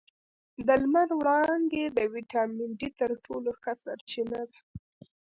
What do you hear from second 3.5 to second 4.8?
ښه سرچینه ده